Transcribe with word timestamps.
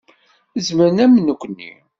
Zemren 0.65 0.97
am 1.05 1.13
nekni. 1.19 1.71